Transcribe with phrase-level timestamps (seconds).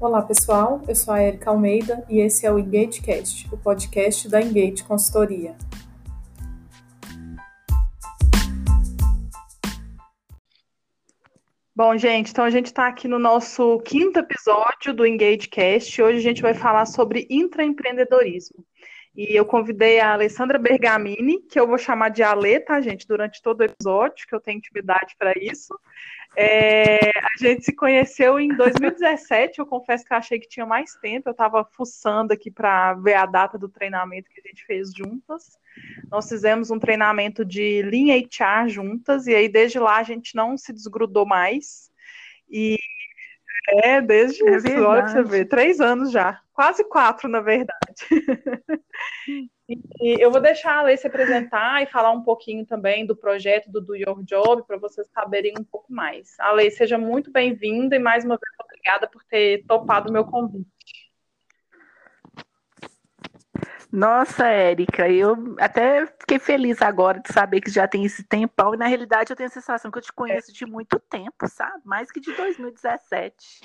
[0.00, 0.80] Olá, pessoal.
[0.86, 5.56] Eu sou a Erika Almeida e esse é o EngageCast, o podcast da Engage Consultoria.
[11.74, 16.00] Bom, gente, então a gente está aqui no nosso quinto episódio do EngageCast.
[16.00, 18.64] Hoje a gente vai falar sobre intraempreendedorismo.
[19.16, 23.42] E eu convidei a Alessandra Bergamini, que eu vou chamar de Ale, tá, gente, durante
[23.42, 25.76] todo o episódio, que eu tenho intimidade para isso.
[26.36, 30.94] É, a gente se conheceu em 2017, eu confesso que eu achei que tinha mais
[30.96, 34.92] tempo, eu estava fuçando aqui para ver a data do treinamento que a gente fez
[34.92, 35.58] juntas.
[36.10, 40.56] Nós fizemos um treinamento de linha HR juntas, e aí desde lá a gente não
[40.56, 41.90] se desgrudou mais.
[42.48, 42.78] E
[43.82, 48.06] é, desde é isso, olha pra você ver, três anos já, quase quatro, na verdade.
[49.68, 53.70] E eu vou deixar a Lei se apresentar e falar um pouquinho também do projeto
[53.70, 56.40] do Do Your Job, para vocês saberem um pouco mais.
[56.40, 60.24] A Lei, seja muito bem-vinda e mais uma vez obrigada por ter topado o meu
[60.24, 60.68] convite.
[63.92, 68.76] Nossa, Érica, eu até fiquei feliz agora de saber que já tem esse tempão, e
[68.78, 71.82] na realidade eu tenho a sensação que eu te conheço de muito tempo, sabe?
[71.84, 73.60] Mais que de 2017.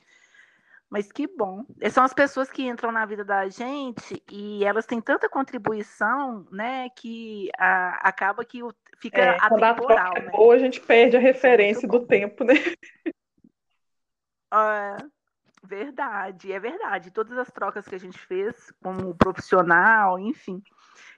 [0.94, 1.66] Mas que bom.
[1.90, 6.88] São as pessoas que entram na vida da gente e elas têm tanta contribuição, né,
[6.90, 8.60] que a, acaba que
[9.00, 10.14] fica é, atemporal.
[10.16, 10.30] A né?
[10.34, 12.54] Ou a gente perde a é referência do tempo, né?
[14.54, 14.98] É,
[15.64, 17.10] verdade, é verdade.
[17.10, 20.62] Todas as trocas que a gente fez como profissional, enfim,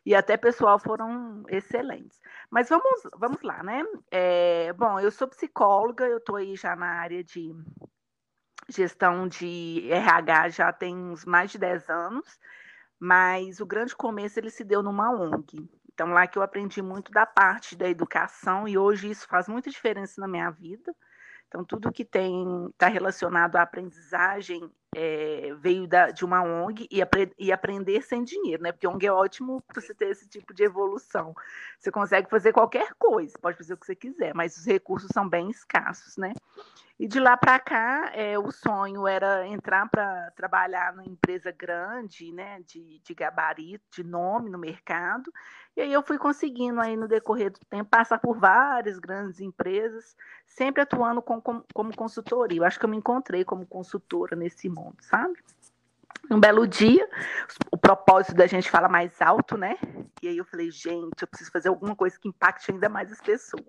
[0.06, 2.18] e até pessoal foram excelentes.
[2.50, 3.84] Mas vamos, vamos lá, né?
[4.10, 7.54] É, bom, eu sou psicóloga, eu estou aí já na área de
[8.70, 12.40] gestão de RH já tem uns mais de 10 anos,
[13.00, 15.70] mas o grande começo ele se deu numa ONG.
[15.94, 19.70] Então, lá que eu aprendi muito da parte da educação e hoje isso faz muita
[19.70, 20.94] diferença na minha vida.
[21.48, 27.02] Então, tudo que tem está relacionado à aprendizagem é, veio da, de uma ONG e,
[27.02, 28.72] apre, e, aprender sem dinheiro, né?
[28.72, 31.34] Porque ONG é ótimo para você ter esse tipo de evolução.
[31.80, 35.28] Você consegue fazer qualquer coisa, pode fazer o que você quiser, mas os recursos são
[35.28, 36.34] bem escassos, né?
[36.98, 42.32] E de lá para cá, é, o sonho era entrar para trabalhar numa empresa grande,
[42.32, 45.30] né, de, de gabarito, de nome no mercado.
[45.76, 50.16] E aí eu fui conseguindo aí no decorrer do tempo passar por várias grandes empresas,
[50.46, 52.60] sempre atuando com, com, como consultoria.
[52.60, 55.34] Eu acho que eu me encontrei como consultora nesse mundo, sabe?
[56.30, 57.08] Um belo dia,
[57.72, 59.78] o propósito da gente fala mais alto, né?
[60.24, 63.22] E aí eu falei, gente, eu preciso fazer alguma coisa que impacte ainda mais as
[63.22, 63.64] pessoas.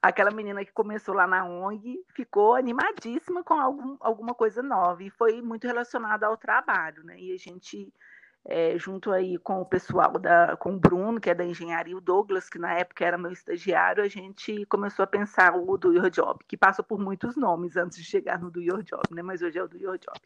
[0.00, 5.10] Aquela menina que começou lá na ONG ficou animadíssima com algum, alguma coisa nova e
[5.10, 7.18] foi muito relacionada ao trabalho, né?
[7.18, 7.92] E a gente,
[8.44, 12.00] é, junto aí com o pessoal da, com o Bruno, que é da engenharia, o
[12.00, 16.10] Douglas, que na época era meu estagiário, a gente começou a pensar o Do Your
[16.10, 19.22] Job, que passou por muitos nomes antes de chegar no Do Your Job, né?
[19.22, 20.18] Mas hoje é o Do Your Job.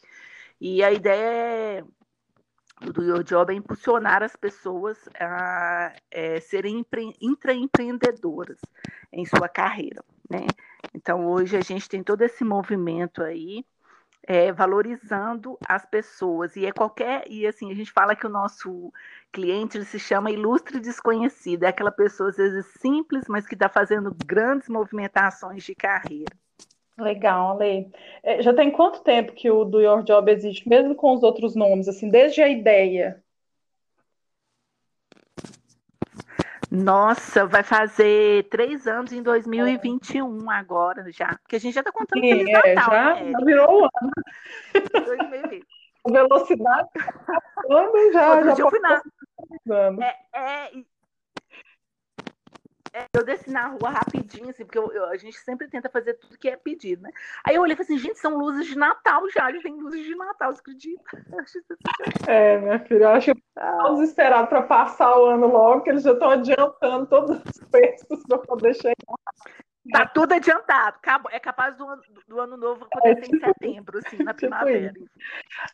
[0.60, 1.84] E a ideia é,
[2.81, 6.84] do Your Job é impulsionar as pessoas a é, serem
[7.21, 8.60] intraempreendedoras
[9.12, 10.47] em sua carreira, né?
[10.94, 13.65] Então, hoje a gente tem todo esse movimento aí,
[14.26, 18.92] é, valorizando as pessoas, e é qualquer, e assim, a gente fala que o nosso
[19.32, 24.15] cliente se chama ilustre desconhecido, é aquela pessoa às vezes simples, mas que está fazendo
[24.26, 26.34] grandes movimentações de carreira.
[26.98, 27.91] Legal, Ale.
[28.22, 31.54] É, já tem quanto tempo que o Do Your Job existe, mesmo com os outros
[31.54, 33.22] nomes, assim, desde a ideia?
[36.76, 40.56] Nossa, vai fazer três anos em 2021 é.
[40.56, 41.28] agora já.
[41.38, 43.84] Porque a gente já está contando Sim, Feliz é, Natal, já, né, já virou o
[43.84, 45.04] ano.
[45.04, 45.66] 2020.
[46.06, 46.88] A velocidade
[47.66, 49.03] quando já, Outro já dia eu fui na...
[50.00, 50.70] É, é,
[53.12, 56.39] eu desci na rua rapidinho, assim, porque eu, eu, a gente sempre tenta fazer tudo
[56.39, 57.11] que é pedido, né?
[57.45, 60.05] Aí eu olhei e falei assim, gente, são luzes de Natal já, já tem luzes
[60.05, 61.03] de Natal, você acredita?
[62.29, 66.03] É, minha filha, eu acho que estamos esperados para passar o ano logo, que eles
[66.03, 68.95] já estão adiantando todos os preços para poder chegar.
[69.92, 70.98] Tá tudo adiantado.
[71.30, 71.86] É capaz do,
[72.27, 74.94] do ano novo acontecer é, tipo, em setembro, assim, na tipo primavera.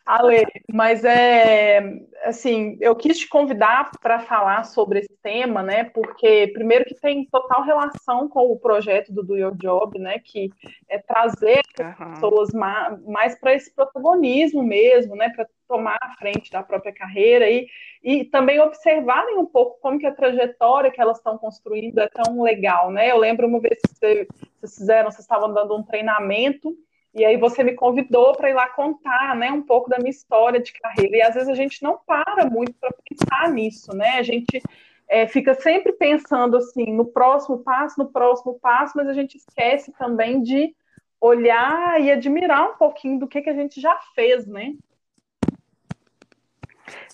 [0.05, 1.81] Ale, mas é
[2.23, 5.85] assim, eu quis te convidar para falar sobre esse tema, né?
[5.85, 10.19] Porque primeiro que tem total relação com o projeto do Do Your Job, né?
[10.19, 10.51] Que
[10.89, 12.13] é trazer uhum.
[12.13, 15.29] pessoas mais, mais para esse protagonismo mesmo, né?
[15.29, 17.67] Para tomar a frente da própria carreira e,
[18.03, 22.41] e também observarem um pouco como que a trajetória que elas estão construindo é tão
[22.41, 23.11] legal, né?
[23.11, 24.27] Eu lembro uma vez que vocês,
[24.61, 26.75] fizeram, vocês estavam dando um treinamento
[27.13, 30.59] e aí você me convidou para ir lá contar, né, um pouco da minha história
[30.59, 31.17] de carreira.
[31.17, 34.17] E às vezes a gente não para muito para pensar nisso, né?
[34.17, 34.61] A gente
[35.07, 39.91] é, fica sempre pensando assim no próximo passo, no próximo passo, mas a gente esquece
[39.93, 40.75] também de
[41.21, 44.73] olhar e admirar um pouquinho do que, que a gente já fez, né?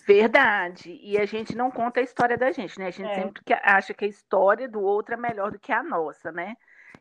[0.06, 0.98] Verdade.
[1.02, 2.86] E a gente não conta a história da gente, né?
[2.86, 3.14] A gente é.
[3.14, 6.56] sempre acha que a história do outro é melhor do que a nossa, né?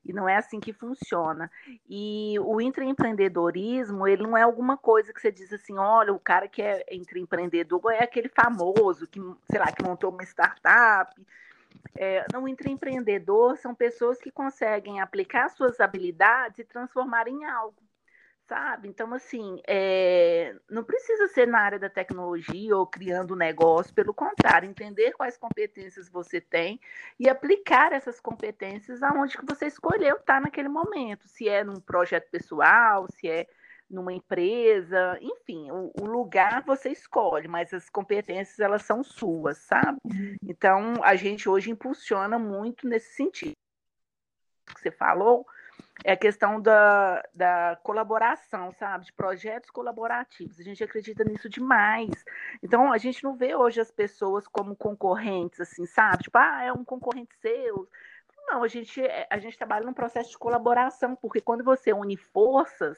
[0.06, 1.52] E não é assim que funciona.
[1.90, 6.48] E o intraempreendedorismo, ele não é alguma coisa que você diz assim, olha, o cara
[6.48, 11.14] que é intraempreendedor é aquele famoso que, sei lá, que montou uma startup.
[11.96, 17.89] É, não, o intraempreendedor são pessoas que conseguem aplicar suas habilidades e transformar em algo
[18.50, 18.88] sabe?
[18.90, 24.12] Então, assim, é, não precisa ser na área da tecnologia ou criando um negócio, pelo
[24.12, 26.82] contrário, entender quais competências você tem
[27.20, 32.28] e aplicar essas competências aonde que você escolheu estar naquele momento, se é num projeto
[32.32, 33.48] pessoal, se é
[33.88, 40.00] numa empresa, enfim, o, o lugar você escolhe, mas as competências elas são suas, sabe?
[40.04, 40.36] Uhum.
[40.44, 43.54] Então, a gente hoje impulsiona muito nesse sentido
[44.66, 45.46] que você falou,
[46.04, 49.06] é a questão da, da colaboração, sabe?
[49.06, 50.60] De projetos colaborativos.
[50.60, 52.24] A gente acredita nisso demais.
[52.64, 56.24] Então, a gente não vê hoje as pessoas como concorrentes, assim, sabe?
[56.24, 57.88] Tipo, ah, é um concorrente seu.
[58.48, 62.98] Não, a gente, a gente trabalha num processo de colaboração, porque quando você une forças,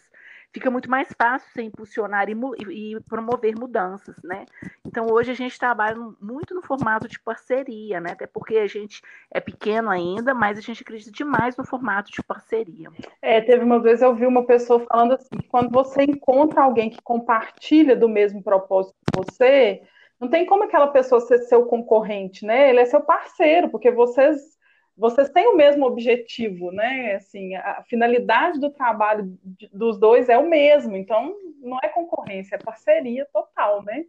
[0.54, 2.36] fica muito mais fácil você impulsionar e,
[2.70, 4.46] e, promover mudanças, né?
[4.86, 8.12] Então hoje a gente trabalha muito no formato de parceria, né?
[8.12, 9.02] Até porque a gente
[9.32, 12.90] é pequeno ainda, mas a gente acredita demais no formato de parceria.
[13.22, 16.90] É, teve uma vez eu vi uma pessoa falando assim, que quando você encontra alguém
[16.90, 19.82] que compartilha do mesmo propósito que você,
[20.20, 22.70] não tem como aquela pessoa ser seu concorrente, né?
[22.70, 24.60] Ele é seu parceiro, porque vocês
[25.02, 27.16] vocês têm o mesmo objetivo, né?
[27.16, 29.36] Assim, a finalidade do trabalho
[29.74, 34.06] dos dois é o mesmo, então não é concorrência, é parceria total, né?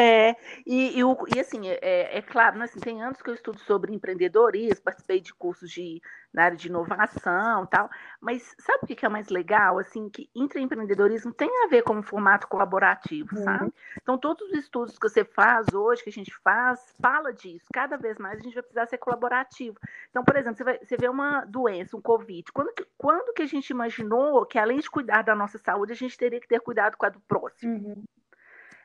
[0.00, 0.34] É,
[0.66, 1.02] e, e,
[1.36, 5.20] e assim, é, é claro, né, assim, tem anos que eu estudo sobre empreendedorismo, participei
[5.20, 6.00] de cursos de,
[6.32, 9.78] na área de inovação tal, mas sabe o que é mais legal?
[9.78, 13.44] Assim, que intraempreendedorismo tem a ver com um formato colaborativo, uhum.
[13.44, 13.74] sabe?
[14.00, 17.66] Então, todos os estudos que você faz hoje, que a gente faz, fala disso.
[17.70, 19.76] Cada vez mais a gente vai precisar ser colaborativo.
[20.08, 22.50] Então, por exemplo, você, vai, você vê uma doença, um Covid.
[22.52, 25.96] Quando que, quando que a gente imaginou que, além de cuidar da nossa saúde, a
[25.96, 27.74] gente teria que ter cuidado com a do próximo?
[27.74, 28.04] Uhum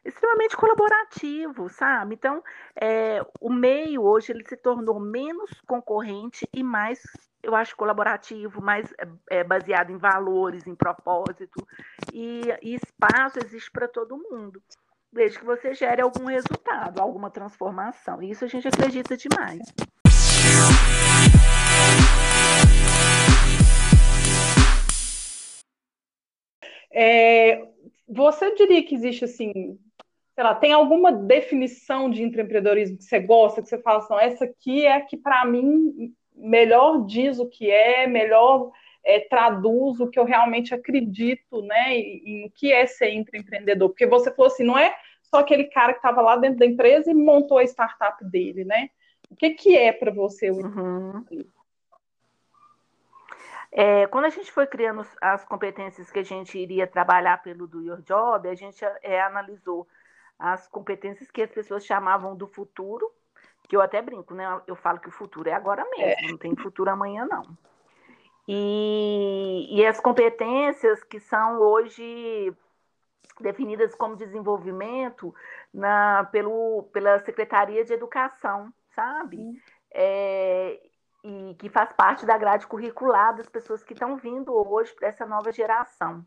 [0.06, 2.14] extremamente colaborativo, sabe?
[2.14, 2.44] Então,
[2.80, 7.02] é, o meio hoje ele se tornou menos concorrente e mais,
[7.42, 8.94] eu acho, colaborativo, mais
[9.30, 11.68] é, baseado em valores, em propósito,
[12.14, 14.62] e, e espaço existe para todo mundo,
[15.12, 18.22] desde que você gere algum resultado, alguma transformação.
[18.22, 19.60] E isso a gente acredita demais.
[26.92, 27.68] É,
[28.08, 29.78] você diria que existe assim
[30.36, 34.44] sei lá, tem alguma definição de empreendedorismo que você gosta, que você fala assim, essa
[34.44, 38.70] aqui é a que para mim melhor diz o que é, melhor
[39.02, 44.06] é, traduz o que eu realmente acredito, né, em o que é ser empreendedor, porque
[44.06, 44.94] você falou assim, não é
[45.24, 48.90] só aquele cara que estava lá dentro da empresa e montou a startup dele, né?
[49.30, 51.26] O que, que é para você o uhum.
[53.72, 57.82] É, quando a gente foi criando as competências que a gente iria trabalhar pelo Do
[57.82, 59.86] Your Job, a gente é, analisou
[60.38, 63.12] as competências que as pessoas chamavam do futuro,
[63.68, 64.62] que eu até brinco, né?
[64.68, 66.32] Eu falo que o futuro é agora mesmo, é.
[66.32, 67.58] não tem futuro amanhã, não.
[68.48, 72.54] E, e as competências que são hoje
[73.40, 75.34] definidas como desenvolvimento
[75.74, 79.62] na, pelo, pela Secretaria de Educação, sabe?
[79.92, 80.80] É,
[81.24, 85.26] e que faz parte da grade curricular das pessoas que estão vindo hoje para essa
[85.26, 86.26] nova geração.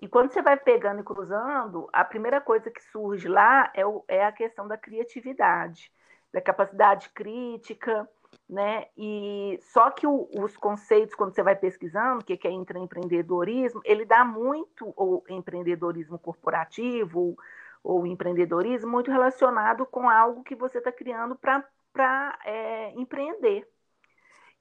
[0.00, 4.04] E quando você vai pegando e cruzando, a primeira coisa que surge lá é, o,
[4.06, 5.90] é a questão da criatividade,
[6.32, 8.08] da capacidade crítica,
[8.48, 8.86] né?
[8.96, 13.80] E só que o, os conceitos, quando você vai pesquisando, o que, que é intraempreendedorismo,
[13.84, 17.38] ele dá muito o empreendedorismo corporativo ou,
[17.82, 23.68] ou empreendedorismo muito relacionado com algo que você está criando para é, empreender.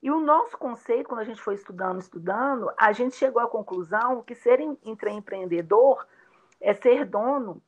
[0.01, 4.21] E o nosso conceito, quando a gente foi estudando, estudando, a gente chegou à conclusão
[4.21, 6.05] que ser empreendedor
[6.61, 7.61] é ser dono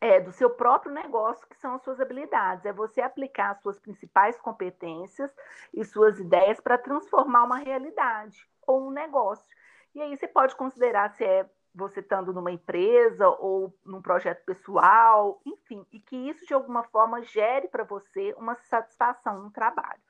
[0.00, 2.66] é, do seu próprio negócio, que são as suas habilidades.
[2.66, 5.30] É você aplicar as suas principais competências
[5.72, 9.46] e suas ideias para transformar uma realidade ou um negócio.
[9.94, 15.40] E aí você pode considerar se é você estando numa empresa ou num projeto pessoal,
[15.46, 20.00] enfim, e que isso de alguma forma gere para você uma satisfação no trabalho.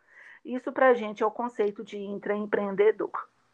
[0.44, 3.10] Isso para a gente é o conceito de intraempreendedor.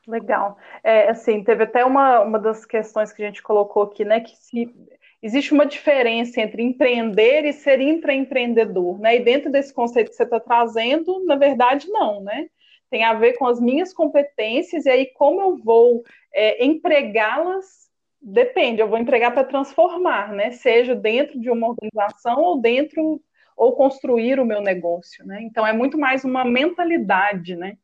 [0.06, 0.56] Legal.
[0.82, 4.34] É, assim, teve até uma, uma das questões que a gente colocou aqui, né, que
[4.36, 4.74] se
[5.22, 9.16] existe uma diferença entre empreender e ser intraempreendedor, né?
[9.16, 12.48] E dentro desse conceito que você está trazendo, na verdade, não, né?
[12.90, 16.02] tem a ver com as minhas competências, e aí como eu vou
[16.32, 17.88] é, empregá-las,
[18.20, 20.50] depende, eu vou empregar para transformar, né?
[20.50, 23.20] Seja dentro de uma organização ou dentro,
[23.58, 25.42] ou construir o meu negócio, né?
[25.42, 27.76] Então é muito mais uma mentalidade, né?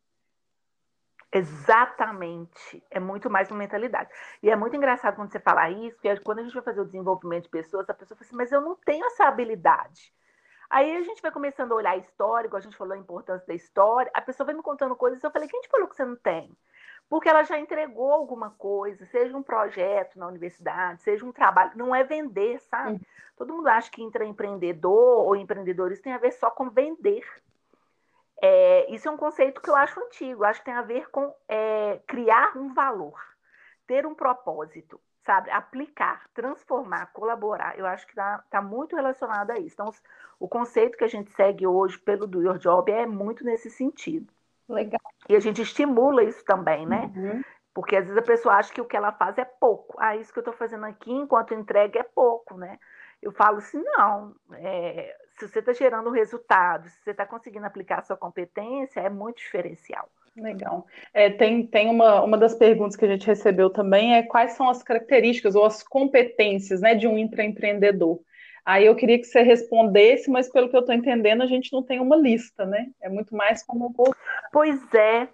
[1.33, 2.81] Exatamente.
[2.89, 4.09] É muito mais uma mentalidade.
[4.41, 6.85] E é muito engraçado quando você fala isso, porque quando a gente vai fazer o
[6.85, 10.13] desenvolvimento de pessoas, a pessoa fala assim, mas eu não tenho essa habilidade.
[10.71, 14.11] Aí a gente vai começando a olhar histórico, a gente falou a importância da história,
[14.15, 16.57] a pessoa vai me contando coisas, eu falei, quem te falou que você não tem?
[17.09, 21.95] Porque ela já entregou alguma coisa, seja um projeto na universidade, seja um trabalho, não
[21.95, 22.93] é vender, sabe?
[22.93, 23.01] Uhum.
[23.37, 27.25] Todo mundo acha que intraempreendedor ou empreendedores tem a ver só com vender.
[28.41, 31.35] É, isso é um conceito que eu acho antigo, acho que tem a ver com
[31.49, 33.19] é, criar um valor,
[33.87, 35.51] ter um propósito, sabe?
[35.51, 37.79] Aplicar, transformar, colaborar.
[37.79, 39.75] Eu acho que está tá muito relacionado a isso.
[39.75, 39.91] Então,
[40.39, 44.33] o conceito que a gente segue hoje pelo Do Your Job é muito nesse sentido.
[44.69, 45.01] Legal.
[45.29, 47.11] E a gente estimula isso também, né?
[47.15, 47.43] Uhum.
[47.75, 49.97] Porque às vezes a pessoa acha que o que ela faz é pouco.
[49.99, 52.79] Ah, isso que eu estou fazendo aqui enquanto entrega é pouco, né?
[53.21, 54.35] Eu falo assim, não.
[54.53, 59.11] É, se você está gerando resultado, se você está conseguindo aplicar a sua competência, é
[59.11, 60.09] muito diferencial.
[60.37, 60.87] Legal.
[61.13, 64.69] É, tem tem uma, uma das perguntas que a gente recebeu também é quais são
[64.69, 68.21] as características ou as competências né, de um intraempreendedor.
[68.65, 71.83] Aí eu queria que você respondesse, mas pelo que eu estou entendendo, a gente não
[71.83, 72.91] tem uma lista, né?
[73.01, 73.95] É muito mais como.
[74.51, 75.29] Pois é,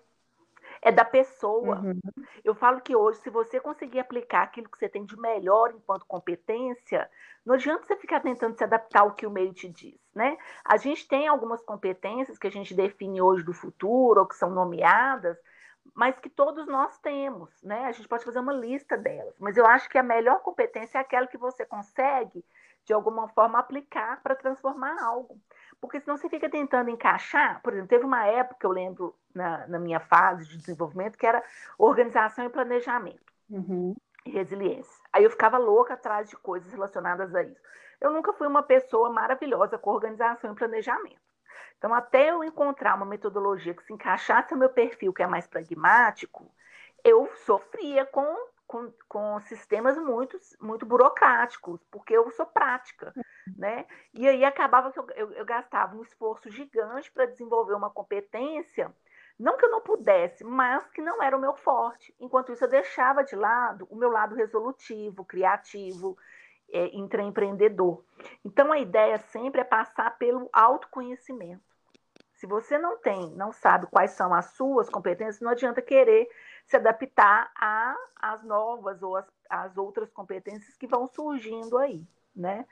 [0.82, 1.80] é da pessoa.
[1.80, 2.00] Uhum.
[2.42, 6.06] Eu falo que hoje, se você conseguir aplicar aquilo que você tem de melhor enquanto
[6.06, 7.08] competência,
[7.44, 10.37] não adianta você ficar tentando se adaptar ao que o meio te diz, né?
[10.64, 14.50] A gente tem algumas competências que a gente define hoje do futuro, ou que são
[14.50, 15.38] nomeadas,
[15.94, 17.84] mas que todos nós temos, né?
[17.84, 21.00] A gente pode fazer uma lista delas, mas eu acho que a melhor competência é
[21.00, 22.44] aquela que você consegue,
[22.90, 25.40] de alguma forma, aplicar para transformar algo.
[25.80, 27.62] Porque senão você fica tentando encaixar.
[27.62, 31.40] Por exemplo, teve uma época, eu lembro, na, na minha fase de desenvolvimento, que era
[31.78, 33.32] organização e planejamento.
[33.49, 33.94] Uhum.
[34.26, 34.92] E resiliência.
[35.12, 37.62] Aí eu ficava louca atrás de coisas relacionadas a isso.
[38.00, 41.20] Eu nunca fui uma pessoa maravilhosa com organização e planejamento.
[41.78, 45.47] Então, até eu encontrar uma metodologia que se encaixasse no meu perfil, que é mais
[45.47, 46.50] pragmático,
[47.04, 48.37] eu sofria com
[48.71, 53.12] com, com sistemas muito, muito burocráticos, porque eu sou prática,
[53.57, 53.85] né?
[54.15, 58.95] E aí acabava que eu, eu, eu gastava um esforço gigante para desenvolver uma competência,
[59.37, 62.15] não que eu não pudesse, mas que não era o meu forte.
[62.21, 66.17] Enquanto isso, eu deixava de lado o meu lado resolutivo, criativo,
[66.73, 68.05] é, intraempreendedor.
[68.45, 71.65] Então, a ideia sempre é passar pelo autoconhecimento.
[72.35, 76.29] Se você não tem, não sabe quais são as suas competências, não adianta querer
[76.67, 77.50] se adaptar
[78.17, 79.17] às novas ou
[79.49, 82.02] às, outras competências que vão surgindo aí,
[82.35, 82.64] né?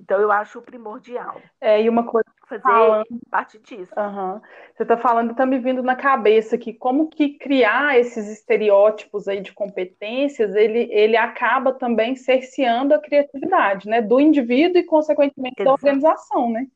[0.00, 1.40] Então eu acho primordial.
[1.60, 3.92] É, e uma coisa fazer falando, parte disso.
[3.96, 4.40] Uhum.
[4.74, 9.40] Você está falando, está me vindo na cabeça que como que criar esses estereótipos aí
[9.40, 14.02] de competências, ele, ele acaba também cerceando a criatividade, né?
[14.02, 15.64] Do indivíduo e, consequentemente, Exato.
[15.64, 16.66] da organização, né?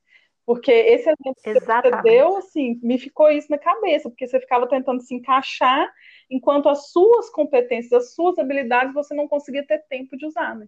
[0.49, 1.83] Porque esse exemplo Exatamente.
[1.83, 5.93] que você deu, assim, me ficou isso na cabeça, porque você ficava tentando se encaixar,
[6.31, 10.67] enquanto as suas competências, as suas habilidades, você não conseguia ter tempo de usar, né?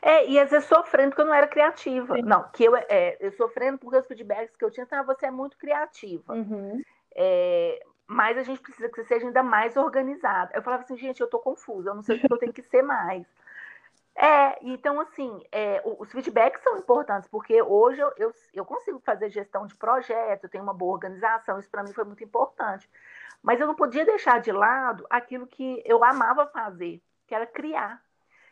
[0.00, 2.14] É, e às vezes sofrendo porque eu não era criativa.
[2.14, 2.22] Sim.
[2.22, 5.30] Não, que eu, é, eu sofrendo porque os feedbacks que eu tinha, então, você é
[5.32, 6.32] muito criativa.
[6.32, 6.80] Uhum.
[7.16, 10.52] É, mas a gente precisa que você seja ainda mais organizada.
[10.54, 12.62] Eu falava assim, gente, eu tô confusa, eu não sei o que eu tenho que
[12.62, 13.26] ser mais.
[14.14, 19.30] É, então, assim, é, os feedbacks são importantes, porque hoje eu, eu, eu, consigo fazer
[19.30, 22.88] gestão de projeto, eu tenho uma boa organização, isso para mim foi muito importante.
[23.42, 28.02] Mas eu não podia deixar de lado aquilo que eu amava fazer, que era criar,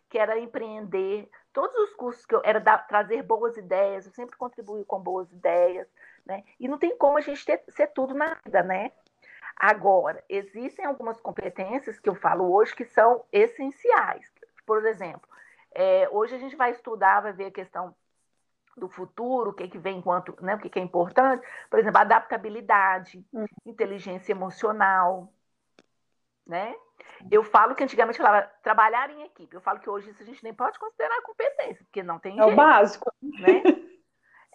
[0.08, 1.28] que era empreender.
[1.52, 5.86] Todos os cursos que eu era trazer boas ideias, eu sempre contribuí com boas ideias,
[6.24, 6.44] né?
[6.58, 8.92] E não tem como a gente ter, ser tudo na vida, né?
[9.54, 14.32] Agora, existem algumas competências que eu falo hoje que são essenciais.
[14.64, 15.28] Por exemplo,
[15.78, 17.94] é, hoje a gente vai estudar, vai ver a questão
[18.76, 22.00] do futuro, o que, que vem enquanto, né, o que, que é importante, por exemplo,
[22.00, 23.46] adaptabilidade, uhum.
[23.64, 25.32] inteligência emocional,
[26.44, 26.74] né?
[27.30, 29.54] Eu falo que antigamente falava trabalhar em equipe.
[29.54, 32.42] Eu falo que hoje isso a gente nem pode considerar competência, porque não tem é
[32.42, 32.50] jeito.
[32.50, 33.12] É o básico.
[33.22, 33.62] Né?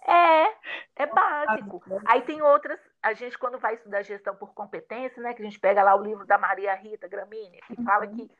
[0.06, 1.82] É, é básico.
[2.04, 5.58] Aí tem outras, a gente quando vai estudar gestão por competência, né, que a gente
[5.58, 7.84] pega lá o livro da Maria Rita Gramini, que uhum.
[7.86, 8.30] fala que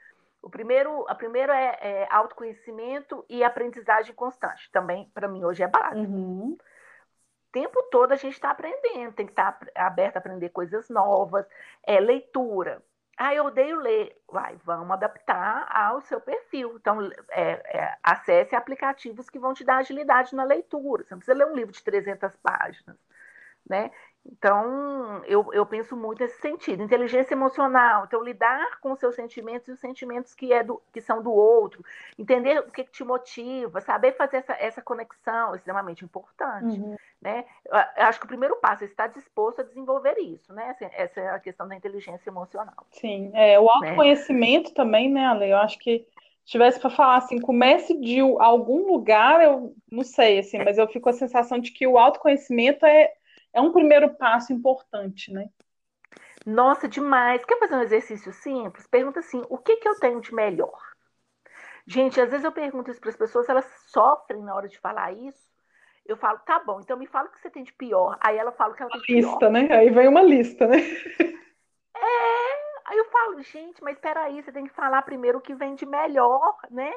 [0.44, 4.70] o primeiro, a primeira é, é autoconhecimento e aprendizagem constante.
[4.70, 6.12] Também, para mim, hoje é básico.
[6.12, 6.52] Uhum.
[6.52, 10.90] O tempo todo a gente está aprendendo, tem que estar tá aberto a aprender coisas
[10.90, 11.46] novas.
[11.82, 12.82] É, leitura.
[13.16, 14.20] Ah, eu odeio ler.
[14.30, 16.76] Vai, vamos adaptar ao seu perfil.
[16.76, 21.04] Então, é, é, acesse aplicativos que vão te dar agilidade na leitura.
[21.04, 22.98] Você não precisa ler um livro de 300 páginas,
[23.66, 23.90] né?
[24.26, 26.82] Então, eu, eu penso muito nesse sentido.
[26.82, 31.00] Inteligência emocional, então lidar com os seus sentimentos e os sentimentos que, é do, que
[31.00, 31.84] são do outro,
[32.18, 36.80] entender o que, que te motiva, saber fazer essa, essa conexão é extremamente importante.
[36.80, 36.96] Uhum.
[37.20, 37.44] Né?
[37.96, 40.74] Eu acho que o primeiro passo é estar disposto a desenvolver isso, né?
[40.92, 42.86] Essa é a questão da inteligência emocional.
[42.90, 43.70] Sim, é, o né?
[43.70, 44.74] autoconhecimento né?
[44.74, 45.50] também, né, Ale?
[45.50, 46.06] Eu acho que
[46.44, 50.86] se tivesse para falar assim, comece de algum lugar, eu não sei, assim, mas eu
[50.86, 53.12] fico com a sensação de que o autoconhecimento é
[53.54, 55.48] é um primeiro passo importante, né?
[56.44, 57.44] Nossa, demais.
[57.44, 58.86] Quer fazer um exercício simples?
[58.86, 60.78] Pergunta assim: o que, que eu tenho de melhor?
[61.86, 65.12] Gente, às vezes eu pergunto isso para as pessoas, elas sofrem na hora de falar
[65.12, 65.54] isso.
[66.04, 68.18] Eu falo, tá bom, então me fala o que você tem de pior.
[68.20, 69.50] Aí ela fala que ela tem de lista, pior.
[69.50, 69.74] Lista, né?
[69.74, 70.78] Aí vem uma lista, né?
[71.96, 75.74] É, aí eu falo, gente, mas peraí, você tem que falar primeiro o que vem
[75.74, 76.92] de melhor, né?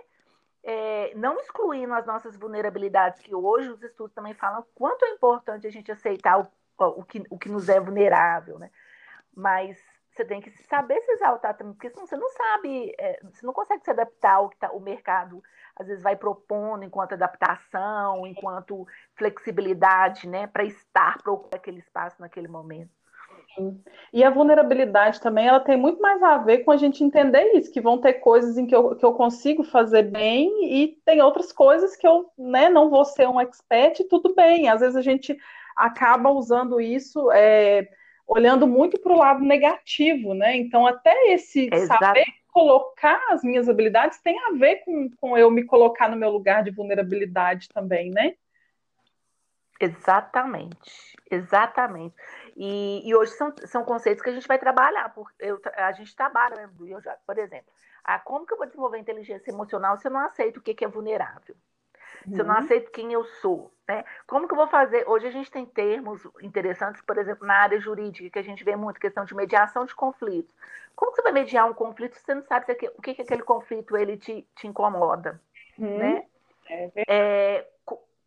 [0.69, 5.65] É, não excluindo as nossas vulnerabilidades, que hoje os estudos também falam quanto é importante
[5.65, 6.47] a gente aceitar o,
[6.77, 8.69] o, que, o que nos é vulnerável, né?
[9.33, 9.81] Mas
[10.11, 13.53] você tem que saber se exaltar também, porque senão você não sabe, é, você não
[13.53, 15.41] consegue se adaptar ao que tá, o mercado
[15.73, 22.19] às vezes vai propondo enquanto adaptação, enquanto flexibilidade, né, para estar, para ocupar aquele espaço
[22.19, 22.91] naquele momento.
[24.13, 27.71] E a vulnerabilidade também, ela tem muito mais a ver com a gente entender isso,
[27.71, 31.51] que vão ter coisas em que eu, que eu consigo fazer bem e tem outras
[31.51, 34.69] coisas que eu né, não vou ser um expert e tudo bem.
[34.69, 35.37] Às vezes a gente
[35.75, 37.87] acaba usando isso é,
[38.27, 40.55] olhando muito para o lado negativo, né?
[40.57, 42.03] Então, até esse Exato.
[42.03, 46.31] saber colocar as minhas habilidades tem a ver com, com eu me colocar no meu
[46.31, 48.33] lugar de vulnerabilidade também, né?
[49.79, 52.15] Exatamente, exatamente.
[52.59, 55.13] E, e, hoje são, são conceitos que a gente vai trabalhar.
[55.13, 56.69] Por, eu, a gente trabalha, né,
[57.25, 57.71] por exemplo,
[58.03, 60.83] ah, como que eu vou desenvolver inteligência emocional se eu não aceito o que, que
[60.83, 61.55] é vulnerável?
[62.25, 62.33] Uhum.
[62.33, 62.61] Se eu não uhum.
[62.61, 64.03] aceito quem eu sou, né?
[64.25, 65.07] Como que eu vou fazer?
[65.07, 68.75] Hoje a gente tem termos interessantes, por exemplo, na área jurídica, que a gente vê
[68.75, 70.55] muito, questão de mediação de conflitos.
[70.95, 73.21] Como que você vai mediar um conflito se você não sabe se o que, que
[73.21, 75.39] aquele conflito ele te, te incomoda,
[75.77, 75.97] uhum.
[75.97, 76.25] né?
[76.69, 77.67] É, é,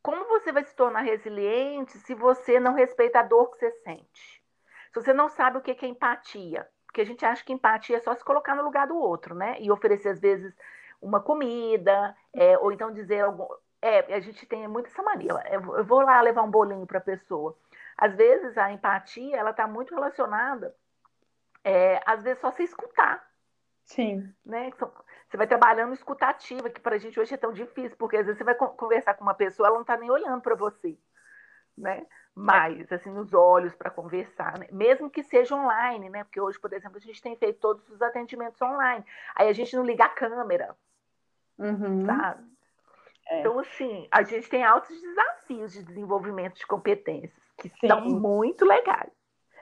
[0.02, 4.42] como você vai se tornar resiliente se você não respeita a dor que você sente?
[4.92, 8.00] Se você não sabe o que é empatia, porque a gente acha que empatia é
[8.00, 9.56] só se colocar no lugar do outro, né?
[9.60, 10.52] E oferecer, às vezes,
[11.00, 13.46] uma comida, é, ou então dizer algum.
[13.80, 15.32] É, a gente tem muito essa mania.
[15.50, 17.56] Eu vou lá levar um bolinho para a pessoa.
[17.96, 20.74] Às vezes, a empatia, ela está muito relacionada,
[21.62, 23.24] é, às vezes, só se escutar.
[23.84, 24.32] Sim.
[24.44, 24.72] Né?
[25.30, 28.38] Você vai trabalhando escutativa, que para a gente hoje é tão difícil, porque às vezes
[28.38, 30.98] você vai conversar com uma pessoa, ela não está nem olhando para você,
[31.78, 32.04] né?
[32.34, 34.66] Mas, assim, nos olhos para conversar, né?
[34.72, 36.24] mesmo que seja online, né?
[36.24, 39.04] Porque hoje, por exemplo, a gente tem feito todos os atendimentos online.
[39.36, 40.76] Aí a gente não liga a câmera,
[41.58, 42.04] uhum.
[42.06, 42.44] sabe?
[43.28, 43.40] É.
[43.40, 47.86] Então, assim, a gente tem altos desafios de desenvolvimento de competências, que Sim.
[47.86, 49.12] são muito legais.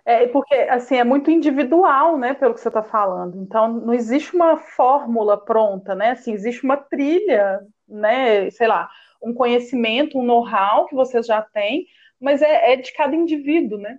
[0.08, 3.42] É, porque, assim, é muito individual, né, pelo que você está falando.
[3.42, 6.12] Então, não existe uma fórmula pronta, né?
[6.12, 8.90] Assim, existe uma trilha, né, sei lá,
[9.22, 11.86] um conhecimento, um know-how que vocês já têm,
[12.18, 13.98] mas é, é, de cada indivíduo, né?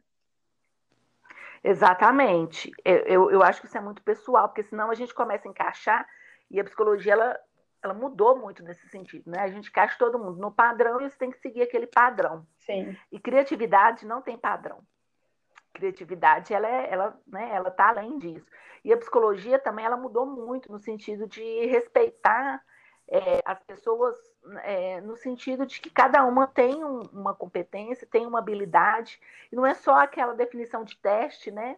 [1.64, 2.72] Exatamente.
[2.84, 5.52] Eu, eu, eu, acho que isso é muito pessoal, porque senão a gente começa a
[5.52, 6.08] encaixar,
[6.50, 7.40] e a psicologia, ela,
[7.84, 9.42] ela mudou muito nesse sentido, né?
[9.42, 12.48] A gente encaixa todo mundo no padrão e você tem que seguir aquele padrão.
[12.58, 12.98] Sim.
[13.12, 14.80] E criatividade não tem padrão
[15.74, 18.46] criatividade ela é, ela né, ela está além disso.
[18.84, 22.62] E a psicologia também ela mudou muito no sentido de respeitar
[23.08, 24.16] é, as pessoas
[24.64, 29.20] é, no sentido de que cada uma tem um, uma competência tem uma habilidade.
[29.52, 31.78] E não é só aquela definição de teste né?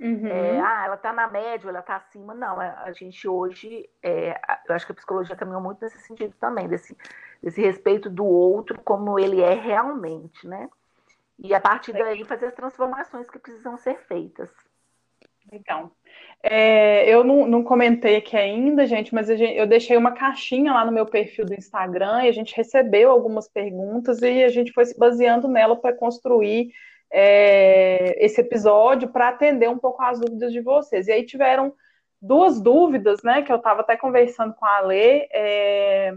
[0.00, 0.28] Uhum.
[0.28, 2.34] é, ah ela está na média ela está acima.
[2.34, 6.34] Não a, a gente hoje é, eu acho que a psicologia caminhou muito nesse sentido
[6.38, 6.96] também desse
[7.42, 10.68] desse respeito do outro como ele é realmente né
[11.38, 14.50] e a partir daí fazer as transformações que precisam ser feitas.
[15.50, 15.92] Legal.
[16.42, 20.84] É, eu não, não, comentei aqui ainda, gente, mas gente, eu deixei uma caixinha lá
[20.84, 24.84] no meu perfil do Instagram e a gente recebeu algumas perguntas e a gente foi
[24.84, 26.70] se baseando nela para construir
[27.10, 31.08] é, esse episódio para atender um pouco as dúvidas de vocês.
[31.08, 31.72] E aí tiveram
[32.20, 35.28] duas dúvidas, né, que eu estava até conversando com a Lê.
[35.32, 36.14] É,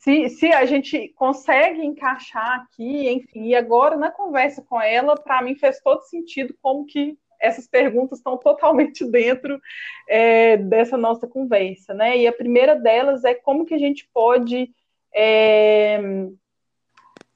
[0.00, 5.42] se, se a gente consegue encaixar aqui, enfim, e agora na conversa com ela, para
[5.42, 9.60] mim fez todo sentido como que essas perguntas estão totalmente dentro
[10.08, 12.16] é, dessa nossa conversa, né?
[12.16, 14.70] E a primeira delas é como que a gente pode
[15.14, 15.98] é,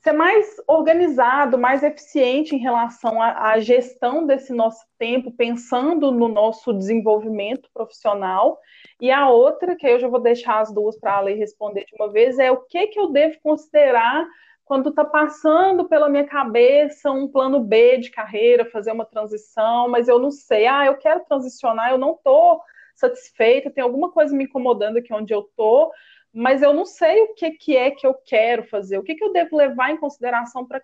[0.02, 6.72] ser mais organizado, mais eficiente em relação à, gestão desse nosso tempo, pensando no nosso
[6.72, 8.58] desenvolvimento profissional.
[9.00, 11.94] E a outra, que eu já vou deixar as duas para a lei responder de
[11.98, 14.26] uma vez, é o que, que eu devo considerar
[14.64, 20.06] quando está passando pela minha cabeça um plano B de carreira, fazer uma transição, mas
[20.08, 22.62] eu não sei, ah, eu quero transicionar, eu não estou
[22.94, 25.90] satisfeita, tem alguma coisa me incomodando aqui onde eu estou,
[26.32, 29.24] mas eu não sei o que, que é que eu quero fazer, o que, que
[29.24, 30.82] eu devo levar em consideração para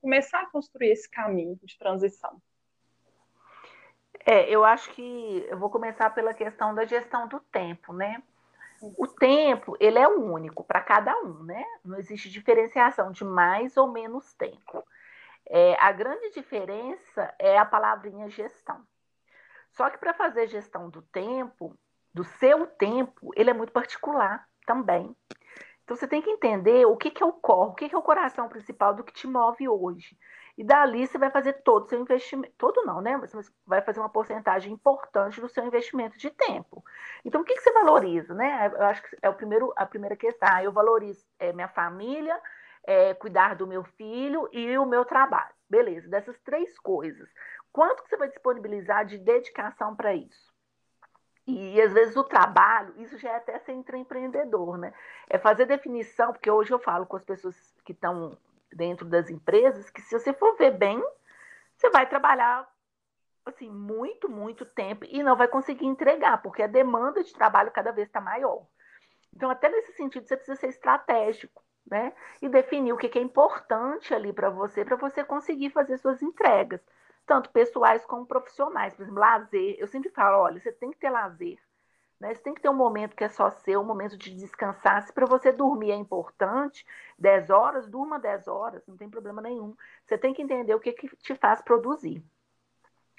[0.00, 2.40] começar a construir esse caminho de transição.
[4.24, 8.22] É, eu acho que eu vou começar pela questão da gestão do tempo, né?
[8.80, 11.64] O tempo, ele é único para cada um, né?
[11.84, 14.84] Não existe diferenciação de mais ou menos tempo.
[15.46, 18.84] É, a grande diferença é a palavrinha gestão.
[19.70, 21.76] Só que para fazer gestão do tempo,
[22.12, 25.14] do seu tempo, ele é muito particular também.
[25.84, 27.98] Então você tem que entender o que, que é o core, o que, que é
[27.98, 30.16] o coração principal do que te move hoje.
[30.56, 33.16] E dali você vai fazer todo o seu investimento, todo não, né?
[33.18, 36.84] Você vai fazer uma porcentagem importante do seu investimento de tempo.
[37.24, 38.70] Então, o que, que você valoriza, né?
[38.74, 40.48] Eu acho que é o primeiro, a primeira questão.
[40.52, 42.38] Ah, eu valorizo é, minha família,
[42.84, 45.54] é, cuidar do meu filho e o meu trabalho.
[45.68, 47.28] Beleza, dessas três coisas.
[47.72, 50.51] Quanto que você vai disponibilizar de dedicação para isso?
[51.46, 54.94] E às vezes o trabalho, isso já é até ser empreendedor, né?
[55.28, 58.38] É fazer definição, porque hoje eu falo com as pessoas que estão
[58.72, 61.02] dentro das empresas que se você for ver bem,
[61.76, 62.70] você vai trabalhar
[63.44, 67.90] assim muito, muito tempo e não vai conseguir entregar, porque a demanda de trabalho cada
[67.90, 68.64] vez está maior.
[69.34, 72.12] Então, até nesse sentido, você precisa ser estratégico, né?
[72.40, 76.80] E definir o que é importante ali para você, para você conseguir fazer suas entregas,
[77.26, 78.94] tanto pessoais como profissionais.
[78.94, 79.76] Por exemplo, lazer.
[79.78, 81.58] Eu sempre falo, olha, você tem que ter lazer.
[82.22, 82.34] Né?
[82.34, 85.02] Você tem que ter um momento que é só seu, um momento de descansar.
[85.02, 86.86] Se para você dormir é importante,
[87.18, 89.76] 10 horas, durma 10 horas, não tem problema nenhum.
[90.04, 92.24] Você tem que entender o que, que te faz produzir.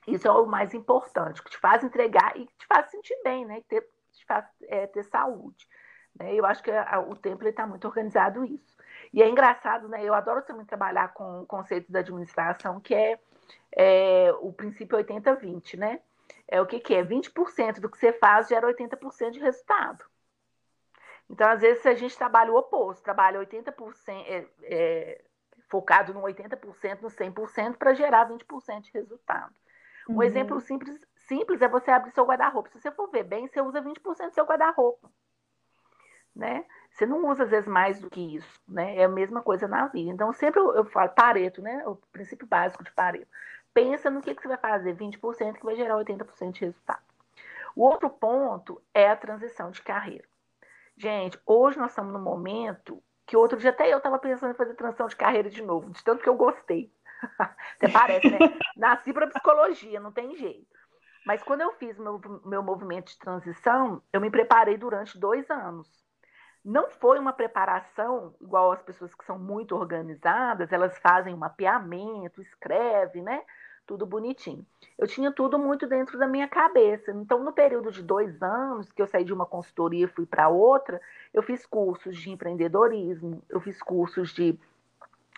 [0.08, 3.62] Isso é o mais importante, que te faz entregar e te faz sentir bem, né?
[3.68, 5.68] Ter, te faz é, ter saúde.
[6.16, 6.34] Né?
[6.36, 8.78] Eu acho que a, o templo está muito organizado isso.
[9.13, 10.04] E é engraçado, né?
[10.04, 13.20] Eu adoro também trabalhar com conceitos da administração, que é,
[13.71, 15.99] é o princípio 80-20, né?
[16.47, 17.03] é o que, que é?
[17.03, 20.06] 20% do que você faz gera 80% de resultado.
[21.29, 23.73] Então, às vezes, a gente trabalha o oposto, trabalha 80%,
[24.27, 25.23] é, é,
[25.69, 29.53] focado no 80%, no 100%, para gerar 20% de resultado.
[30.08, 30.23] Um uhum.
[30.23, 32.69] exemplo simples, simples é você abrir seu guarda-roupa.
[32.69, 35.10] Se você for ver bem, você usa 20% do seu guarda-roupa.
[36.36, 36.65] Né?
[36.93, 38.62] Você não usa, às vezes, mais do que isso.
[38.67, 38.97] Né?
[38.97, 40.12] É a mesma coisa na vida.
[40.12, 41.84] Então, sempre eu, eu falo Pareto, né?
[41.88, 43.27] o princípio básico de Pareto
[43.73, 47.01] pensa no que, que você vai fazer, 20% que vai gerar 80% de resultado.
[47.75, 50.25] O outro ponto é a transição de carreira.
[50.95, 54.75] Gente, hoje nós estamos num momento que outro dia até eu estava pensando em fazer
[54.75, 56.93] transição de carreira de novo, de tanto que eu gostei.
[57.77, 58.38] Até parece, né?
[58.75, 60.67] Nasci para psicologia, não tem jeito.
[61.25, 66.03] Mas quando eu fiz meu, meu movimento de transição, eu me preparei durante dois anos.
[66.63, 72.41] Não foi uma preparação igual as pessoas que são muito organizadas, elas fazem um mapeamento,
[72.41, 73.43] escrevem, né?
[73.86, 74.65] tudo bonitinho.
[74.97, 77.12] Eu tinha tudo muito dentro da minha cabeça.
[77.12, 80.49] Então, no período de dois anos, que eu saí de uma consultoria e fui para
[80.49, 81.02] outra,
[81.34, 84.58] eu fiz cursos de empreendedorismo, eu fiz cursos de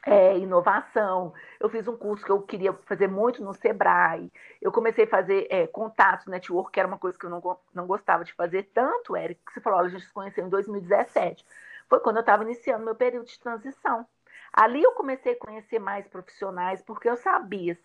[0.06, 5.06] é, inovação, eu fiz um curso que eu queria fazer muito no Sebrae, eu comecei
[5.06, 8.32] a fazer é, contatos, network, que era uma coisa que eu não, não gostava de
[8.34, 11.44] fazer tanto, Eric, que você falou, a gente se conheceu em 2017.
[11.90, 14.06] Foi quando eu estava iniciando meu período de transição.
[14.54, 17.78] Ali eu comecei a conhecer mais profissionais, porque eu sabia,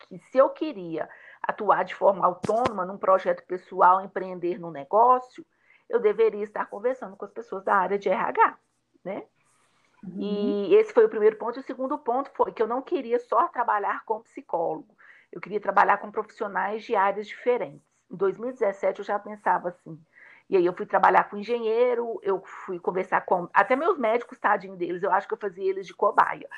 [0.00, 1.08] que se eu queria
[1.42, 5.46] atuar de forma autônoma num projeto pessoal, empreender no negócio,
[5.88, 8.58] eu deveria estar conversando com as pessoas da área de RH,
[9.04, 9.24] né?
[10.02, 10.20] Uhum.
[10.68, 11.58] E esse foi o primeiro ponto.
[11.58, 14.96] E o segundo ponto foi que eu não queria só trabalhar com psicólogo,
[15.32, 17.88] eu queria trabalhar com profissionais de áreas diferentes.
[18.10, 20.00] Em 2017 eu já pensava assim.
[20.48, 24.74] E aí eu fui trabalhar com engenheiro, eu fui conversar com até meus médicos, tadinho
[24.76, 26.48] deles, eu acho que eu fazia eles de cobaia.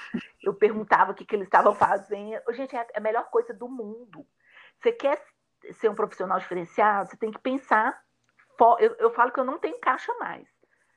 [0.43, 2.41] Eu perguntava o que, que eles estavam fazendo.
[2.53, 4.27] Gente, é a melhor coisa do mundo.
[4.81, 5.23] Você quer
[5.73, 8.03] ser um profissional diferenciado, você tem que pensar.
[8.79, 10.49] Eu, eu falo que eu não tenho caixa mais.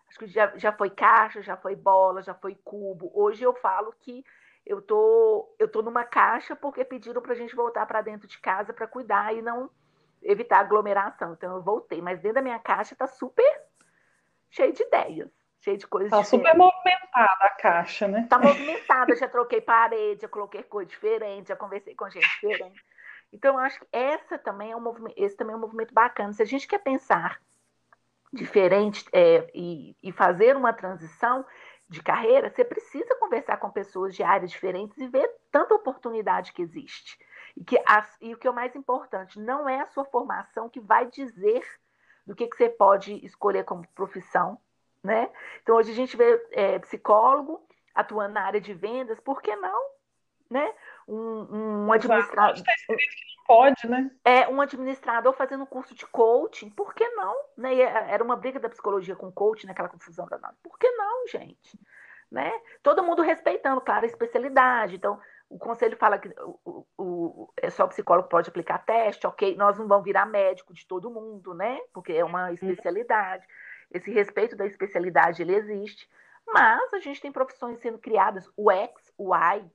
[0.07, 3.11] Acho que já, já foi caixa, já foi bola, já foi cubo.
[3.13, 4.23] Hoje eu falo que
[4.65, 8.39] eu tô, eu tô numa caixa porque pediram para a gente voltar para dentro de
[8.39, 9.69] casa para cuidar e não
[10.23, 11.33] evitar aglomeração.
[11.33, 13.61] Então eu voltei, mas dentro da minha caixa está super
[14.49, 16.11] cheio de ideias, cheio de coisas.
[16.11, 18.21] Está super movimentada a caixa, né?
[18.21, 22.83] Está movimentada, já troquei parede, já coloquei coisa diferente, já conversei com gente diferente.
[23.31, 26.33] Então eu acho que essa também é um movimento, esse também é um movimento bacana.
[26.33, 27.39] Se a gente quer pensar
[28.35, 31.45] diferente é, e, e fazer uma transição
[31.87, 36.61] de carreira, você precisa conversar com pessoas de áreas diferentes e ver tanta oportunidade que
[36.61, 37.17] existe.
[37.55, 40.69] E, que as, e o que é o mais importante, não é a sua formação
[40.69, 41.63] que vai dizer
[42.25, 44.59] do que, que você pode escolher como profissão.
[45.03, 45.29] Né?
[45.61, 47.61] Então, hoje a gente vê é, psicólogo,
[47.93, 49.89] atuando na área de vendas, por que não?
[50.49, 50.73] Né?
[51.07, 52.55] Um, um administrador.
[52.55, 54.11] Está escrito que não pode, né?
[54.23, 57.35] É, um administrador fazendo um curso de coaching, por que não?
[57.57, 57.75] Né?
[57.75, 60.55] É, era uma briga da psicologia com coaching, naquela confusão danada.
[60.63, 61.79] Por que não, gente?
[62.31, 62.51] Né?
[62.81, 64.95] Todo mundo respeitando, claro, a especialidade.
[64.95, 66.33] Então, o conselho fala que
[66.65, 69.55] o, o, é só o psicólogo pode aplicar teste, ok?
[69.55, 71.79] Nós não vamos virar médico de todo mundo, né?
[71.93, 72.53] Porque é uma uhum.
[72.53, 73.45] especialidade.
[73.91, 76.09] Esse respeito da especialidade, ele existe.
[76.47, 79.69] Mas a gente tem profissões sendo criadas, o X, o Y,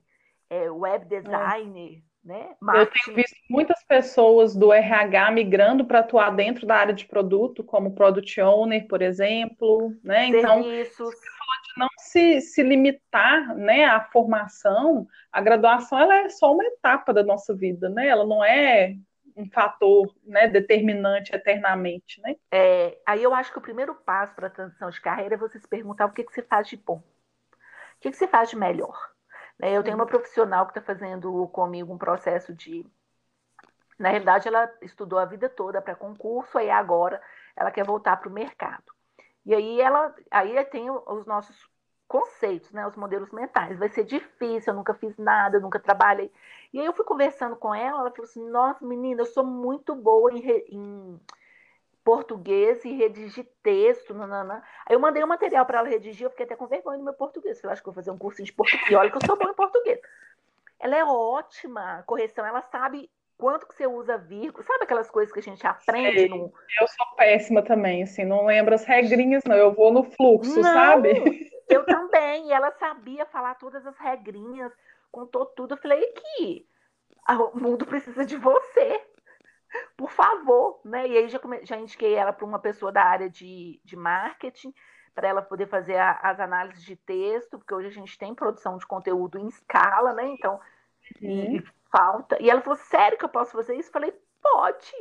[0.51, 2.27] é, web designer, é.
[2.27, 2.55] né?
[2.59, 2.99] Marketing.
[2.99, 7.63] Eu tenho visto muitas pessoas do RH migrando para atuar dentro da área de produto,
[7.63, 10.25] como Product Owner, por exemplo, né?
[10.25, 11.15] Então, Serviços
[11.77, 17.23] não se, se limitar né, à formação, a graduação ela é só uma etapa da
[17.23, 18.07] nossa vida, né?
[18.07, 18.95] Ela não é
[19.35, 22.35] um fator né, determinante eternamente, né?
[22.51, 25.59] É, aí eu acho que o primeiro passo para a transição de carreira é você
[25.59, 26.97] se perguntar o que, que você faz de bom.
[26.97, 28.97] O que, que você faz de melhor?
[29.61, 32.83] Né, eu tenho uma profissional que está fazendo comigo um processo de.
[33.99, 37.21] Na realidade, ela estudou a vida toda para concurso, aí agora
[37.55, 38.91] ela quer voltar para o mercado.
[39.45, 41.69] E aí ela aí tem os nossos
[42.07, 43.77] conceitos, né, os modelos mentais.
[43.77, 46.31] Vai ser difícil, eu nunca fiz nada, eu nunca trabalhei.
[46.73, 49.93] E aí eu fui conversando com ela, ela falou assim: "Nossa, menina, eu sou muito
[49.93, 51.19] boa em, em
[52.03, 54.63] português e redigir texto, nanana.
[54.85, 57.03] Aí eu mandei o um material para ela redigir, eu fiquei até com vergonha do
[57.03, 57.63] meu português.
[57.63, 58.89] Eu acho que vou fazer um curso de português.
[58.89, 59.99] E olha que eu sou boa em português.
[60.79, 65.39] Ela é ótima, correção, ela sabe quanto que você usa vírgula, sabe aquelas coisas que
[65.39, 66.19] a gente aprende?
[66.19, 66.53] Sei, no...
[66.79, 70.73] Eu sou péssima também, assim, não lembro as regrinhas, não, eu vou no fluxo, não,
[70.73, 71.49] sabe?
[71.67, 74.71] Eu também, e ela sabia falar todas as regrinhas,
[75.11, 76.67] contou tudo, eu falei, que
[77.29, 79.01] o mundo precisa de você,
[79.95, 81.07] por favor, né?
[81.07, 84.73] E aí já, já indiquei ela para uma pessoa da área de, de marketing,
[85.13, 88.77] para ela poder fazer a, as análises de texto, porque hoje a gente tem produção
[88.77, 90.27] de conteúdo em escala, né?
[90.27, 90.59] Então,
[91.21, 91.57] uhum.
[91.57, 92.41] e, falta.
[92.41, 93.89] E ela falou: sério que eu posso fazer isso?
[93.89, 94.91] Eu falei: pode.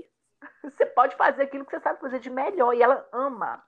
[0.63, 2.75] Você pode fazer aquilo que você sabe fazer de melhor.
[2.75, 3.63] E ela ama.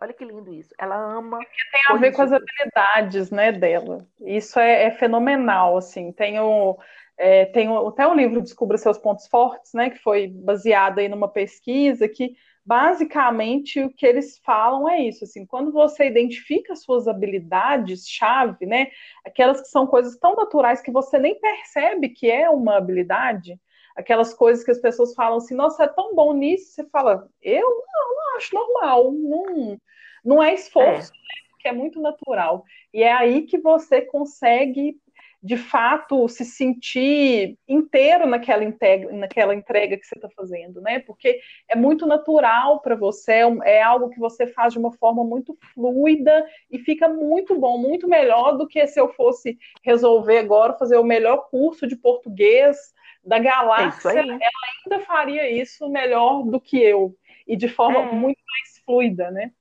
[0.00, 0.74] Olha que lindo isso.
[0.78, 1.38] Ela ama.
[1.38, 4.06] Tem a ver com as habilidades, né, dela.
[4.20, 6.12] Isso é, é fenomenal, assim.
[6.12, 6.78] Tem o,
[7.18, 11.28] é, tem até o livro Descubra Seus Pontos Fortes, né, que foi baseado aí numa
[11.28, 17.08] pesquisa que basicamente o que eles falam é isso, assim, quando você identifica as suas
[17.08, 18.88] habilidades chave, né,
[19.24, 23.58] aquelas que são coisas tão naturais que você nem percebe que é uma habilidade,
[23.96, 27.68] aquelas coisas que as pessoas falam assim, nossa, é tão bom nisso, você fala, eu
[27.68, 29.80] não, não acho normal, não,
[30.24, 31.16] não é esforço, é.
[31.16, 32.64] Né, que é muito natural.
[32.94, 34.96] E é aí que você consegue
[35.42, 40.98] de fato se sentir inteiro naquela, integra, naquela entrega que você está fazendo, né?
[41.00, 45.24] Porque é muito natural para você, é, é algo que você faz de uma forma
[45.24, 50.76] muito fluida e fica muito bom, muito melhor do que se eu fosse resolver agora
[50.76, 52.76] fazer o melhor curso de português
[53.24, 54.10] da galáxia.
[54.10, 54.38] É ela
[54.84, 57.14] ainda faria isso melhor do que eu
[57.46, 58.12] e de forma é.
[58.12, 59.52] muito mais fluida, né?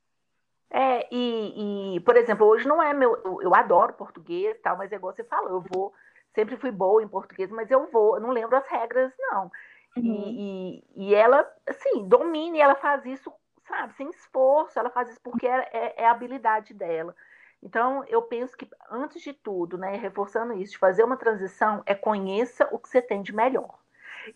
[0.70, 3.16] É, e, e, por exemplo, hoje não é meu.
[3.24, 5.94] Eu, eu, adoro português tal, mas é igual você falou, eu vou.
[6.34, 9.50] Sempre fui boa em português, mas eu vou, eu não lembro as regras, não.
[9.96, 10.04] Uhum.
[10.04, 13.34] E, e, e, ela, assim, domina e ela faz isso,
[13.68, 17.16] sabe, sem esforço, ela faz isso porque é, é, é, a habilidade dela.
[17.64, 21.96] Então, eu penso que, antes de tudo, né, reforçando isso, de fazer uma transição, é
[21.96, 23.80] conheça o que você tem de melhor.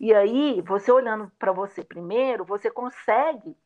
[0.00, 3.56] E aí, você olhando para você primeiro, você consegue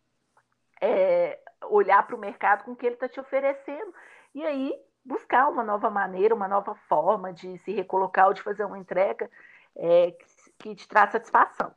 [0.80, 3.94] é, olhar para o mercado com o que ele está te oferecendo.
[4.34, 4.72] E aí
[5.06, 9.30] buscar uma nova maneira, uma nova forma de se recolocar ou de fazer uma entrega
[9.76, 10.16] é,
[10.58, 11.72] que, te traz satisfação.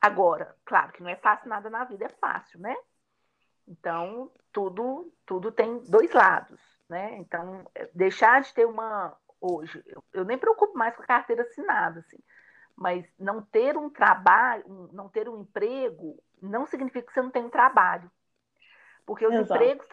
[0.00, 2.76] Agora, claro que não é fácil nada na vida, é fácil, né?
[3.66, 7.16] Então, tudo, tudo tem dois lados, né?
[7.16, 9.16] Então, deixar de ter uma.
[9.40, 12.18] Hoje, eu, eu nem preocupo mais com a carteira assinada, assim,
[12.76, 17.44] mas não ter um trabalho, não ter um emprego, não significa que você não tem
[17.44, 18.10] um trabalho.
[19.06, 19.86] Porque os empregos,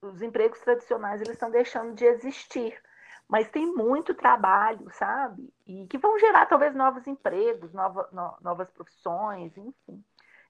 [0.00, 2.80] os empregos tradicionais eles estão deixando de existir.
[3.28, 5.52] Mas tem muito trabalho, sabe?
[5.66, 10.04] E que vão gerar talvez novos empregos, nova, no, novas profissões, enfim.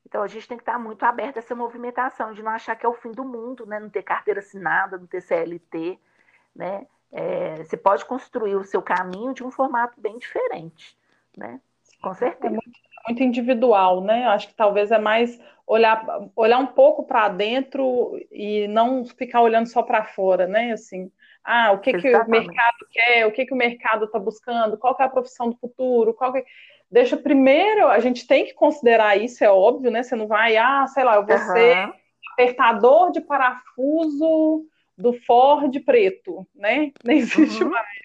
[0.04, 2.84] Então a gente tem que estar muito aberto a essa movimentação, de não achar que
[2.84, 3.78] é o fim do mundo, né?
[3.78, 5.98] Não ter carteira assinada, não ter CLT,
[6.54, 6.86] né?
[7.12, 10.98] É, você pode construir o seu caminho de um formato bem diferente,
[11.36, 11.60] né?
[12.02, 12.46] Com certeza.
[12.46, 12.70] É muito,
[13.06, 14.26] muito individual, né?
[14.26, 16.04] Acho que talvez é mais olhar,
[16.36, 20.72] olhar um pouco para dentro e não ficar olhando só para fora, né?
[20.72, 21.10] Assim,
[21.44, 24.96] ah, o que, que o mercado quer, o que, que o mercado está buscando, qual
[24.98, 26.44] é a profissão do futuro, qual que...
[26.90, 30.02] Deixa primeiro, a gente tem que considerar isso, é óbvio, né?
[30.02, 31.52] Você não vai, ah, sei lá, eu vou uhum.
[31.52, 31.92] ser
[32.32, 34.64] apertador de parafuso
[34.96, 36.92] do Ford preto, né?
[37.02, 37.70] Nem existe uhum.
[37.70, 38.04] mais.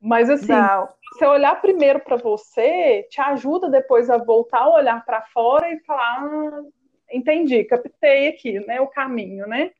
[0.00, 0.88] Mas assim, Não.
[1.16, 5.80] Você olhar primeiro para você te ajuda depois a voltar a olhar para fora e
[5.80, 6.62] falar, ah,
[7.10, 9.72] entendi, captei aqui, né, o caminho, né?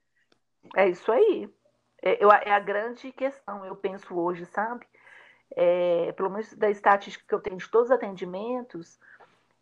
[0.75, 1.49] É isso aí.
[2.03, 4.87] É, eu, é a grande questão, eu penso hoje, sabe?
[5.55, 8.99] É, pelo menos da estatística que eu tenho de todos os atendimentos,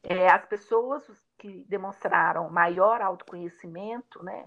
[0.03, 1.03] é, as pessoas
[1.39, 4.47] que demonstraram maior autoconhecimento, né,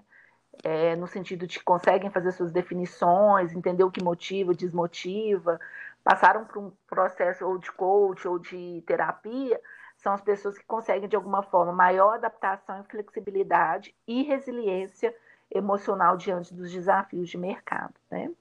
[0.63, 5.59] é, no sentido de que conseguem fazer suas definições, entender o que motiva, desmotiva,
[6.07, 9.59] passaram por um processo ou de coach ou de terapia,
[9.97, 15.13] são as pessoas que conseguem, de alguma forma, maior adaptação e flexibilidade e resiliência
[15.53, 18.31] emocional diante dos desafios de mercado, né?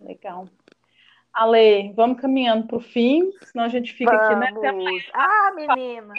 [0.00, 0.48] Legal.
[1.32, 4.64] Ale, vamos caminhando para o fim, senão a gente fica vamos.
[4.64, 5.10] aqui, né?
[5.14, 6.14] Ah, menina!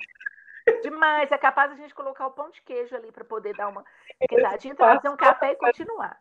[0.82, 3.84] Demais, é capaz a gente colocar o pão de queijo ali para poder dar uma
[4.30, 6.18] quedadinha, trazer um café e continuar.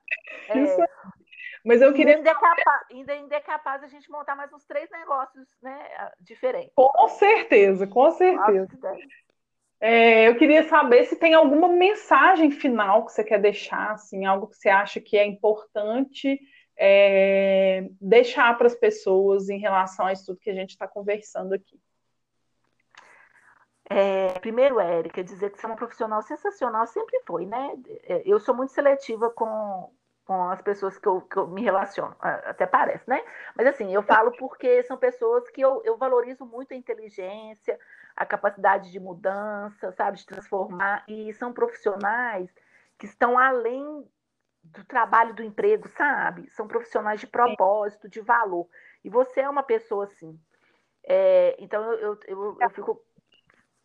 [0.48, 0.76] É.
[1.68, 2.16] Mas eu queria.
[2.16, 5.78] Ainda é, capaz, ainda, ainda é capaz a gente montar mais uns três negócios né,
[6.18, 6.72] diferentes.
[6.74, 8.96] Com certeza, com certeza.
[9.78, 14.46] É, eu queria saber se tem alguma mensagem final que você quer deixar, assim, algo
[14.46, 16.40] que você acha que é importante
[16.74, 21.52] é, deixar para as pessoas em relação a isso tudo que a gente está conversando
[21.52, 21.78] aqui.
[23.90, 27.74] É, primeiro, Érica, dizer que você é uma profissional sensacional sempre foi, né?
[28.04, 29.92] É, eu sou muito seletiva com,
[30.28, 33.24] com as pessoas que eu, que eu me relaciono, até parece, né?
[33.56, 37.80] Mas assim, eu falo porque são pessoas que eu, eu valorizo muito a inteligência,
[38.14, 42.54] a capacidade de mudança, sabe, de transformar, e são profissionais
[42.98, 44.06] que estão além
[44.62, 46.50] do trabalho do emprego, sabe?
[46.50, 48.68] São profissionais de propósito, de valor.
[49.02, 50.38] E você é uma pessoa assim.
[51.04, 53.02] É, então eu, eu, eu, eu fico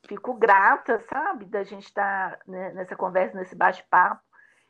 [0.06, 4.22] fico grata, sabe, da gente estar tá, né, nessa conversa, nesse bate-papo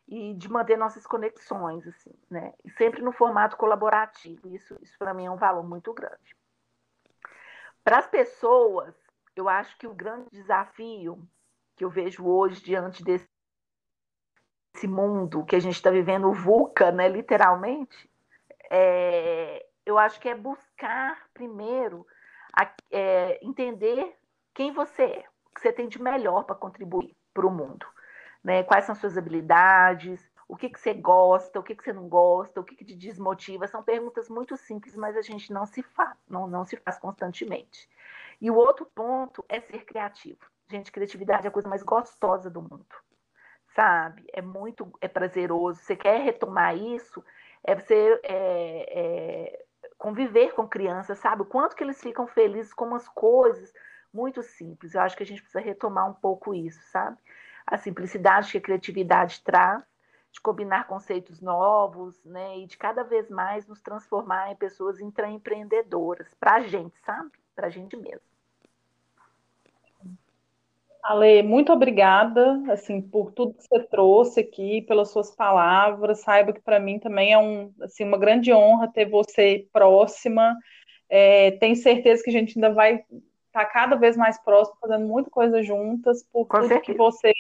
[0.08, 2.54] e de manter nossas conexões, assim, né?
[2.64, 4.48] E sempre no formato colaborativo.
[4.50, 6.36] Isso, isso para mim é um valor muito grande.
[7.84, 8.96] Para as pessoas,
[9.36, 11.28] eu acho que o grande desafio
[11.76, 13.28] que eu vejo hoje diante desse
[14.84, 18.10] mundo que a gente está vivendo, o VUCA, né, literalmente,
[18.70, 22.06] é, eu acho que é buscar primeiro
[22.58, 24.16] a, é, entender
[24.54, 27.86] quem você é, o que você tem de melhor para contribuir para o mundo.
[28.44, 28.64] Né?
[28.64, 32.60] Quais são suas habilidades, o que, que você gosta, o que, que você não gosta,
[32.60, 33.68] o que, que te desmotiva.
[33.68, 37.90] São perguntas muito simples, mas a gente não se faz, não, não se faz constantemente.
[38.42, 40.40] E o outro ponto é ser criativo.
[40.70, 42.86] Gente, criatividade é a coisa mais gostosa do mundo.
[43.76, 44.26] Sabe?
[44.34, 45.80] É muito é prazeroso.
[45.80, 47.24] Você quer retomar isso,
[47.64, 49.66] é você é, é,
[49.98, 51.44] conviver com crianças, sabe?
[51.44, 53.74] O quanto que eles ficam felizes com as coisas
[54.14, 54.94] muito simples.
[54.94, 57.18] Eu acho que a gente precisa retomar um pouco isso, sabe?
[57.66, 59.84] A simplicidade que a criatividade traz,
[60.32, 62.58] de combinar conceitos novos, né?
[62.60, 67.32] E de cada vez mais nos transformar em pessoas intraempreendedoras, para a gente, sabe?
[67.56, 68.34] Para a gente mesmo.
[71.04, 76.22] Ale, muito obrigada, assim, por tudo que você trouxe aqui, pelas suas palavras.
[76.22, 80.58] Saiba que para mim também é um, assim, uma grande honra ter você próxima.
[81.10, 83.04] É, tenho certeza que a gente ainda vai
[83.54, 86.86] tá cada vez mais próximo, fazendo muita coisa juntas, por Com tudo certeza.
[86.86, 87.32] que você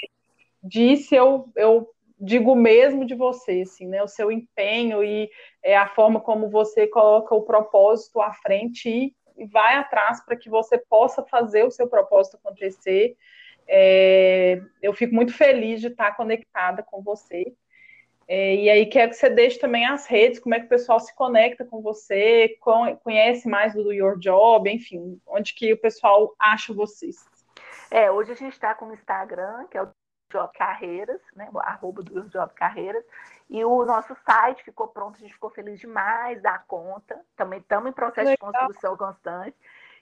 [0.64, 4.02] disse, eu, eu digo mesmo de você, assim, né?
[4.04, 5.30] O seu empenho e
[5.64, 10.38] é, a forma como você coloca o propósito à frente e, e vai atrás para
[10.38, 13.18] que você possa fazer o seu propósito acontecer.
[13.68, 17.54] É, eu fico muito feliz de estar conectada com você.
[18.28, 21.00] É, e aí quero que você deixe também as redes, como é que o pessoal
[21.00, 22.58] se conecta com você,
[23.04, 27.26] conhece mais do Your Job, enfim, onde que o pessoal acha vocês.
[27.92, 29.90] É, hoje a gente está com o Instagram, que é o
[30.32, 33.04] Job Carreiras, né, o arroba do Your Job Carreiras,
[33.50, 37.90] e o nosso site ficou pronto, a gente ficou feliz demais da conta, também estamos
[37.90, 38.52] em processo Legal.
[38.52, 39.56] de construção constante,